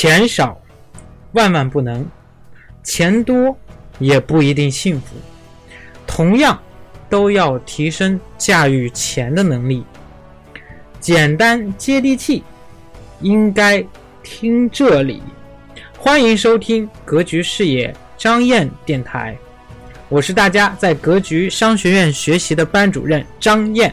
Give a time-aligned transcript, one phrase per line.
[0.00, 0.56] 钱少
[1.32, 2.06] 万万不能，
[2.84, 3.58] 钱多
[3.98, 5.16] 也不一定幸福。
[6.06, 6.56] 同样，
[7.10, 9.82] 都要提升驾驭钱的能力。
[11.00, 12.44] 简单接地气，
[13.22, 13.84] 应该
[14.22, 15.20] 听这里。
[15.98, 19.36] 欢迎收听格局视野张燕电台，
[20.08, 23.92] 我是大家在格局商学院学习的班主任张燕。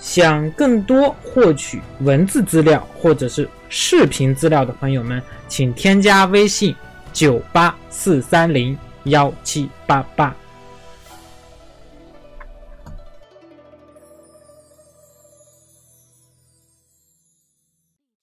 [0.00, 6.74] 想更多获取文字资料或者是视频资料的朋友们，请添加微信
[7.12, 10.34] 九八四三零幺七八八。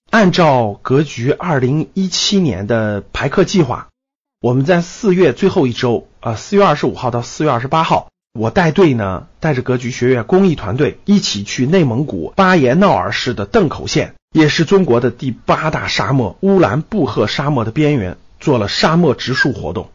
[0.10, 3.88] 按照格局二零一七年的排课计划，
[4.42, 8.10] 我们在四月最后一周，啊，四月二十五号到四月二十八号。
[8.38, 19.90] 我带队呢，带着格局学院公益团队一起去内蒙古巴彦淖尔市的邓口县，也是中国的第八大沙漠乌兰布和沙漠的边缘，做了沙漠植树活动。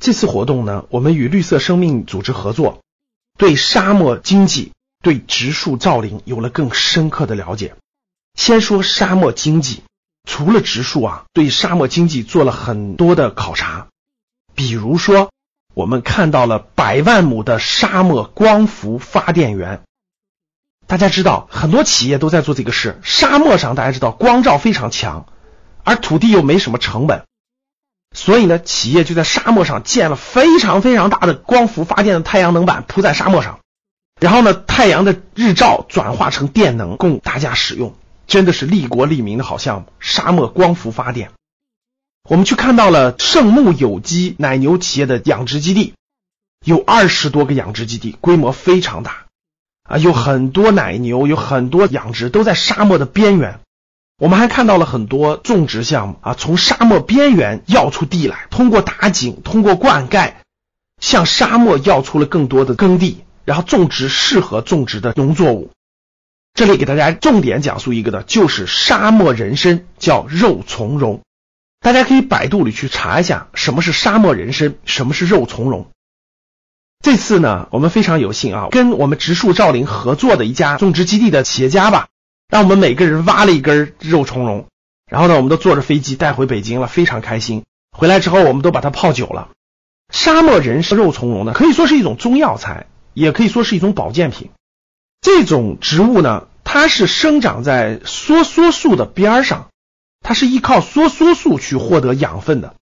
[0.00, 2.80] 这次活动呢，我们与绿色生命组织合作，
[3.38, 7.76] 对沙漠经济、对植树造林有了更深刻的了解。
[8.34, 9.84] 先说沙漠经济，
[10.28, 13.86] 除了植树啊，对沙漠经济做了很多的考察，
[14.56, 15.30] 比如说。
[15.74, 19.82] 我们看到了百万亩的沙漠光伏发电园。
[20.86, 23.00] 大家知道，很多企业都在做这个事。
[23.02, 25.26] 沙漠上，大家知道光照非常强，
[25.82, 27.24] 而土地又没什么成本，
[28.14, 33.60] 所以呢，企业就在沙漠上建了非常非常大的光伏发电的太阳能板，铺在沙漠上，
[34.20, 37.94] 然后呢，太阳的日照转化成电能供大家使用，
[38.26, 41.32] 真的是利国利民的好项目——沙漠光伏发电。
[42.26, 45.92] 我们去看到了圣牧有机奶牛企业的养殖基地，
[46.64, 49.26] 有二十多个养殖基地，规模非常大
[49.82, 53.60] 啊，有很多奶牛，有很多养殖都在沙漠的边缘。
[54.16, 60.32] 我们还看到了很多种植项目啊，从沙漠边缘要出地来，通过打井，通过灌溉，
[60.98, 65.72] 向沙漠要出了更多的耕地，然后种植适合种植的农作物。
[66.54, 71.20] 这里给大家重点讲述一个的，就是沙漠人参，叫肉苁蓉。
[71.84, 75.90] 大家可以百度里去查一下什么是沙漠人参，什么是肉苁蓉。
[77.02, 82.08] 这次呢，我们非常有幸啊，跟我们植树造林合作的一家种植基地的企业家吧，
[82.48, 84.66] 让我们每个人挖了一根肉苁蓉，
[85.10, 87.64] 然后呢，我们都坐着飞机带回北京了，非常开心。
[87.94, 89.50] 回来之后，我们都把它泡酒了。
[90.10, 94.50] 沙漠人参肉苁蓉呢，可以说是一种中药材，也可以说是一种保健品。
[95.20, 99.68] 这种植物呢，它是生长在梭梭树的边上。
[100.24, 102.74] 它是依靠梭梭树去获得养分的，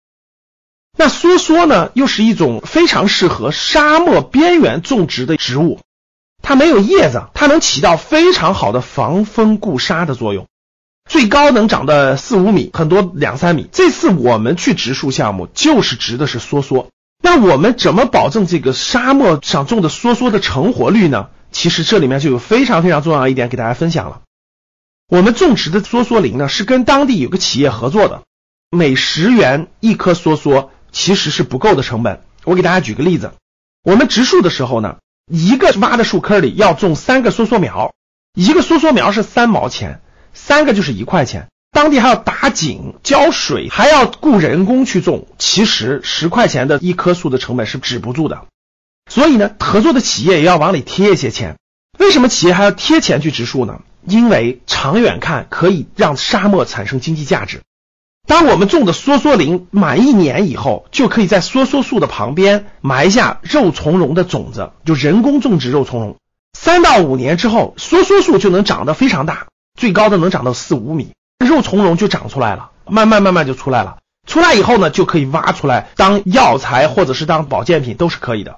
[0.98, 5.80] 那梭梭呢，又是一种非常适合沙漠边缘种植的植物。
[6.44, 10.48] 它没有叶子，它能起到非常好的防风固沙的作用，
[11.10, 13.68] 最高能长到四五米，很多两三米。
[13.72, 16.88] 这次我们去植树项目，就是植的是梭梭。
[17.24, 21.30] 那我们怎么保证这个沙漠上种的梭梭的成活率呢？
[21.52, 24.22] 其实这里面就有非常非常重要的一点给大家分享了。
[25.12, 28.22] 我们种植的梭梭林呢，是跟当地有个企业合作的，
[28.70, 32.24] 每十元一棵梭梭其实是不够的成本。
[32.46, 33.34] 我给大家举个例子，
[33.84, 35.00] 我们植树的时候呢，
[35.30, 37.94] 一个挖的树坑里要种三个梭梭苗，
[38.36, 40.00] 一个梭梭苗是三毛钱，
[40.34, 41.50] 三个就是一块钱。
[41.72, 48.46] 当地还要打井、浇水，还要雇人工去种，其实十块钱的一棵树的成本是止不住的。
[49.12, 51.58] 所以呢，合作的企业也要往里贴一些钱。
[52.00, 53.82] 为什么企业还要贴钱去植树呢？
[54.06, 57.62] 因为长远看可以让沙漠产生经济价值。
[58.28, 66.16] 当我们种的梭梭林满一年以后，就可以在梭梭树的旁边埋下肉苁蓉的种子，就人工种植肉苁蓉。
[66.58, 69.48] 三到五年之后，梭梭树就能长得非常大，
[69.78, 73.98] 最高的能长到四五米，肉苁蓉就长出来了，慢慢慢慢就出来了。
[74.28, 78.58] 出来以后呢，就可以挖出来当药材或者是当保健品都是可以的。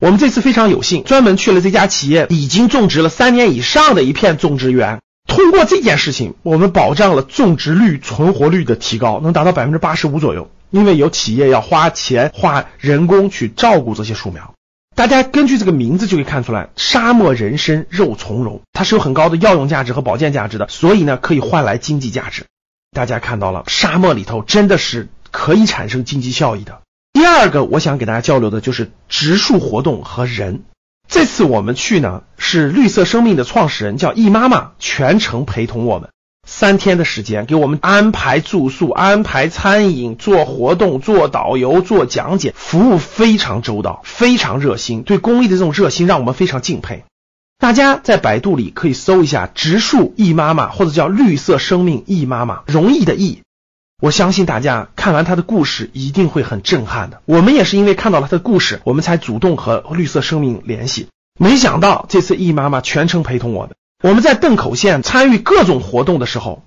[0.00, 5.00] 我们这次非常有幸，专门去了这家企业已经种植了三年以上的一片种植园。
[5.26, 10.50] 通过这件事情，我们保障了种植率、存活率的提高，能达到百分之八十五左右。
[10.70, 14.54] 因为有企业要花钱、花人工去照顾这些树苗。
[14.94, 22.44] 大家根据这个名字就可以看出来，沙漠人参肉苁蓉，它是有很高的药用价值和保健价值的，所以呢，可以换来经济价值。
[22.92, 26.82] 大家看到了，沙漠里头真的是可以产生经济效益的。
[27.18, 30.62] 第二个，我想给大家交流的就是植树活动和人。
[31.08, 36.10] 这次我们去呢，是绿色生命的创始人叫易妈妈全程陪同我们，
[36.46, 45.02] 三天的时间给我们安排住宿、安排餐饮、做活动、做导游、做讲解，服务非常周到，非常热心。
[45.02, 47.02] 对公益的这种热心让我们非常敬佩。
[47.58, 53.40] 大家在百度里可以搜一下“植树易妈妈”或者叫“绿色生命易妈妈”，容易的易。
[54.00, 57.20] 我相信大家看完她的故事一定会很震撼的。
[57.24, 61.08] 我们也是因为看到了她的故事，我们才主动和绿色生命联系。
[61.40, 63.74] 没想到这次易妈妈全程陪同我的。
[64.04, 66.62] 我们在邓口县参与各种活动的时候，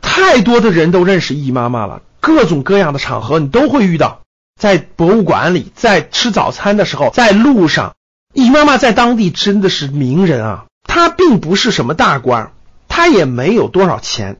[0.00, 2.02] 太多的人都认识易妈妈了。
[2.20, 4.20] 各种各样的场合你都会遇到，
[4.60, 7.94] 在博物馆里，在吃早餐的时候，在路上。
[8.34, 10.66] 易妈妈在当地真的是名人啊！
[10.84, 12.52] 她并不是什么大官，
[12.86, 14.36] 她也没有多少钱，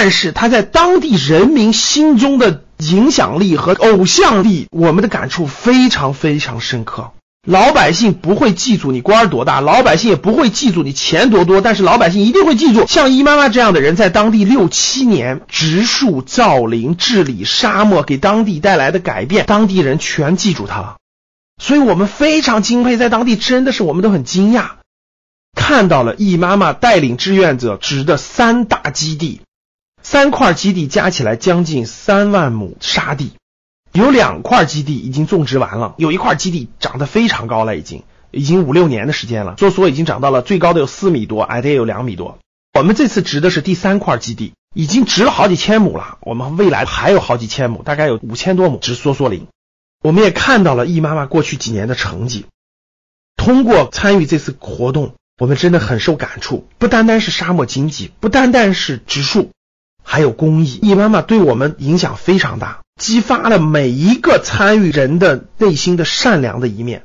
[0.00, 7.10] 但是他在当地人民心中的影响力和偶像力，我们的感触非常非常深刻。
[7.44, 20.98] 老百姓不会记住你官儿多大，老百姓也不会记住你钱多多，但是老百姓一定会记住像易妈妈这样的人，在当地六七年植树造林、治理沙漠，给当地带来的改变，当地人全记住他了。
[21.60, 24.74] 所以我们非常敬佩，在当地真的是我们都很惊讶，
[25.56, 29.40] 看到了易妈妈带领志愿者植的三大基地，
[30.10, 33.32] 三块基地加起来将近三万亩沙地，
[33.92, 42.38] 有两块基地已经种植完了，有一块基地长得非常高了，已经已经五六年的时间了，梭梭已经长到了最高的有四米多，矮的也有两米多。
[42.72, 49.46] 我们这次植的是第三块基地，已经植了好几千亩了，我们未来还有好几千亩，大概有五千多亩植梭梭林。
[50.02, 52.46] 我们也看到了易妈妈过去几年的成绩。
[53.36, 56.66] 通过参与这次活动，我们真的很受感触。
[56.78, 59.50] 不单单是沙漠经济，不单单是植树，
[60.08, 60.78] 还有公益。
[60.80, 67.04] 易妈妈对我们影响非常大，激发了每一个参与人的内心的善良的一面，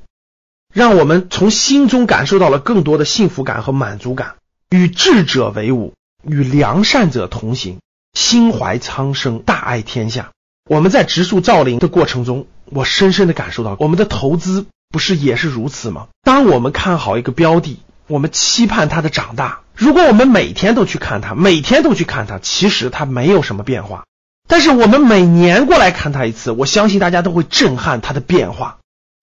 [0.73, 4.35] 让我们从心中感受到了更多的幸福感和满足感。
[4.69, 5.93] 与智者为伍，
[6.25, 7.79] 与良善者同行，
[8.13, 10.31] 心怀苍生，大爱天下。
[10.69, 12.47] 我们在植树造林的过程中。
[12.67, 16.07] 我深深的感受到，我们的投资不是也是如此吗？
[16.23, 17.77] 当我们看好一个标的，
[18.07, 19.61] 我们期盼它的长大。
[19.75, 24.05] 如果我们每天都去看它，每天都去看它，其实它没有什么变化。
[24.47, 28.77] 但是我们每年过来看它一次，我相信大家都会震撼它的变化。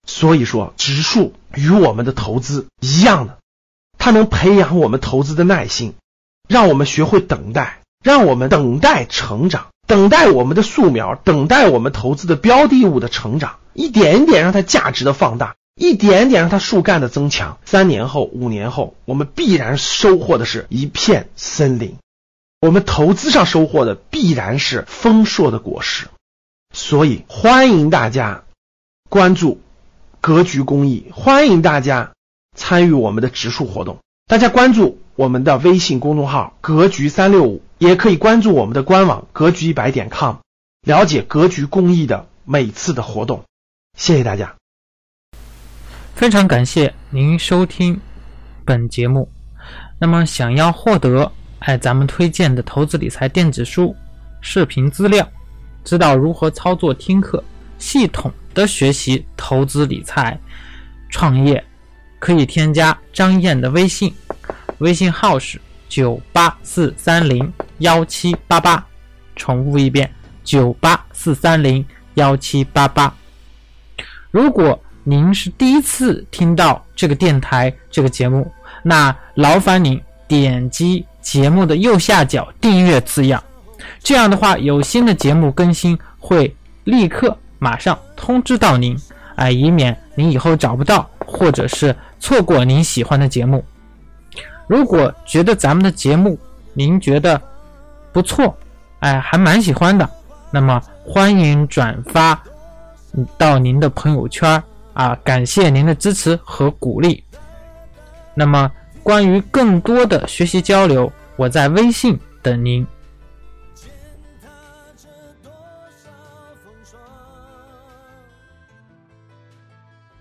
[0.07, 3.39] 所以说，植树与我们的投资一样的，
[3.99, 5.95] 它能培养我们投资的耐心，
[6.49, 9.67] 让我们学会等待，让我们等待成长。
[9.87, 17.59] 等待我们的树苗，等待我们投资的标的物的成长，一点一点让它价值的放大，一点点让它树干的增强。
[17.65, 21.97] 三年后、五年后，我们必然收获的是一片森林，
[22.61, 26.09] 我们投资上收获的必然是丰硕的果实。
[26.75, 28.45] 所以，欢迎大家
[29.09, 29.61] 关注
[30.21, 32.13] 格局公益，欢迎大家
[32.55, 33.99] 参与我们的植树活动。
[34.27, 37.63] 大家关注我们的微信公众号“格局三六五”。
[37.81, 40.35] 也可以关注我们的官网格局一百点 com，
[40.83, 43.45] 了解格局公益的每次的活动。
[43.97, 44.57] 谢谢大家，
[46.21, 47.99] 非常感谢您收听
[48.67, 49.27] 本节目。
[49.99, 53.97] 那么，想要获得哎咱们推荐的投资理财电子书、
[54.43, 55.27] 视频资料，
[55.83, 57.43] 知道如何操作听课，
[57.79, 60.39] 系统的学习投资理财、
[61.09, 61.65] 创业，
[62.19, 64.15] 可以添加张燕的微信，
[64.77, 65.59] 微信号是。
[65.89, 68.87] 九八四三零幺七八八，
[69.37, 70.13] 重复一遍，
[70.45, 71.83] 九八四三零
[72.15, 73.13] 幺七八八。
[74.31, 78.51] 如果您是第一次听到这个电台这个节目，
[78.83, 83.43] 那劳烦您点击节目的右下角订阅字样，
[84.03, 86.55] 这样的话有新的节目更新会
[86.85, 88.97] 立刻马上通知到您，
[89.37, 93.65] 哎，以免您以后找不到或者是错过您喜欢的节目。
[94.67, 96.39] 如果觉得咱们的节目
[96.75, 97.41] 您觉得
[98.13, 98.57] 不错，
[99.01, 100.09] 哎，还蛮喜欢的，
[100.51, 102.41] 那么欢迎转发
[103.37, 104.63] 到您的朋友圈
[105.01, 107.25] 啊感谢您的支持和鼓励。
[108.35, 108.71] 那么
[109.03, 112.87] 关于更多的学习交流我在微信等您。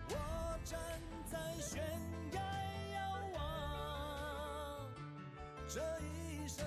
[0.07, 0.15] 我
[0.63, 0.79] 站
[1.29, 1.81] 在悬
[2.31, 2.39] 崖
[2.93, 2.99] 遥
[3.35, 3.41] 望
[5.67, 6.63] 这一生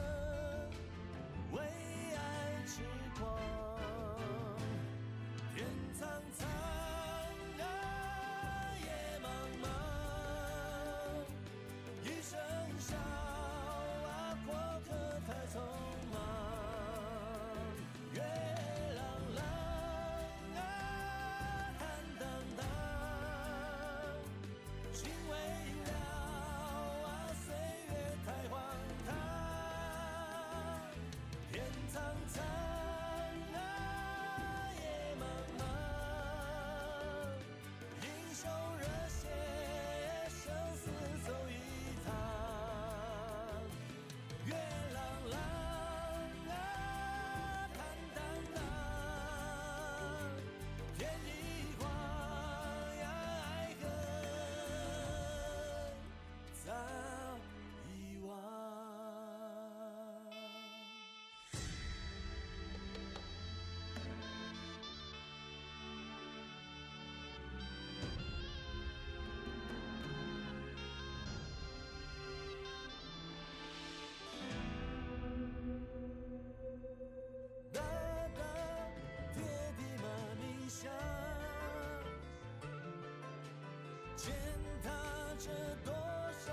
[85.43, 85.51] 着
[85.85, 86.53] 多少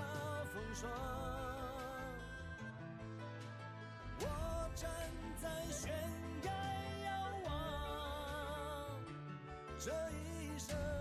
[0.52, 0.90] 风霜，
[4.18, 4.24] 我
[4.74, 4.90] 站
[5.40, 5.92] 在悬
[6.42, 6.50] 崖
[7.04, 7.08] 遥
[7.44, 7.48] 望
[9.78, 10.99] 这一生。